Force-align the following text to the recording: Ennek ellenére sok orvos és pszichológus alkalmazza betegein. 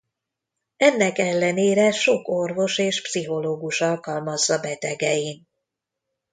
Ennek 0.77 1.17
ellenére 1.17 1.91
sok 1.91 2.27
orvos 2.27 2.77
és 2.77 3.01
pszichológus 3.01 3.81
alkalmazza 3.81 4.59
betegein. 4.59 5.47